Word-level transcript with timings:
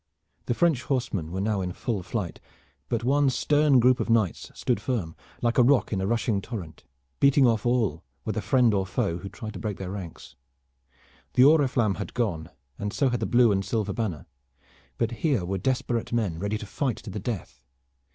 The 0.47 0.55
French 0.55 0.81
horsemen 0.81 1.31
were 1.31 1.39
now 1.41 1.61
in 1.61 1.73
full 1.73 2.01
flight; 2.01 2.39
but 2.89 3.03
one 3.03 3.29
stern 3.29 3.79
group 3.79 3.99
of 3.99 4.09
knights 4.09 4.51
stood 4.55 4.81
firm, 4.81 5.15
like 5.43 5.59
a 5.59 5.63
rock 5.63 5.93
in 5.93 6.01
a 6.01 6.07
rushing 6.07 6.41
torrent, 6.41 6.83
beating 7.19 7.45
off 7.45 7.67
all, 7.67 8.01
whether 8.23 8.41
friend 8.41 8.73
or 8.73 8.87
foe, 8.87 9.19
who 9.19 9.29
tried 9.29 9.53
to 9.53 9.59
break 9.59 9.77
their 9.77 9.91
ranks. 9.91 10.33
The 11.33 11.43
oriflamme 11.43 11.97
had 11.97 12.15
gone, 12.15 12.49
and 12.79 12.91
so 12.91 13.09
had 13.09 13.19
the 13.19 13.27
blue 13.27 13.51
and 13.51 13.63
silver 13.63 13.93
banner, 13.93 14.25
but 14.97 15.11
here 15.11 15.45
were 15.45 15.59
desperate 15.59 16.11
men 16.11 16.39
ready 16.39 16.57
to 16.57 16.65
fight 16.65 16.97
to 17.03 17.11
the 17.11 17.19
death. 17.19 17.61